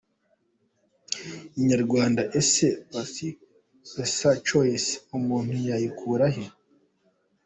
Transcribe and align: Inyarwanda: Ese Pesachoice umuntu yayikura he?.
Inyarwanda: 1.59 2.21
Ese 2.39 2.65
Pesachoice 3.91 4.91
umuntu 5.17 5.53
yayikura 5.69 6.25
he?. 6.35 6.45